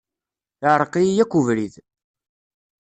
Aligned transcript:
Iɛreq-iyi 0.65 1.21
akk 1.23 1.33
ubrid. 1.39 1.75